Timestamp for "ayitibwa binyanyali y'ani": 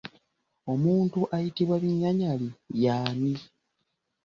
1.35-3.33